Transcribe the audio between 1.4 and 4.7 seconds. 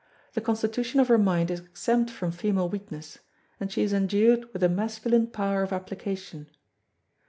is exempt from female weakness, and she is endued with a